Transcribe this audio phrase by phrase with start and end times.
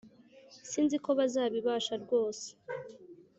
[0.69, 2.47] Sinziko bazabibasha rwose